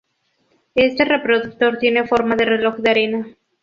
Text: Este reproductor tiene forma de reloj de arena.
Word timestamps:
Este 0.73 1.05
reproductor 1.05 1.77
tiene 1.77 2.07
forma 2.07 2.35
de 2.35 2.45
reloj 2.45 2.77
de 2.77 2.89
arena. 2.89 3.27